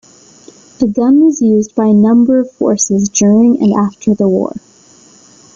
[0.79, 4.55] The gun was used by a number of forces during and after the war.